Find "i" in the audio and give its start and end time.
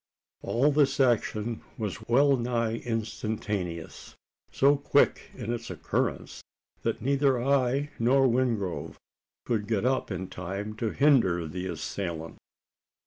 7.39-7.91